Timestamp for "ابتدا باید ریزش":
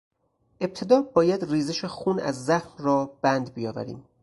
0.61-1.85